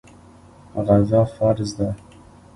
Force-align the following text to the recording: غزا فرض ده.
غزا 0.75 1.25
فرض 1.25 1.77
ده. 1.77 1.95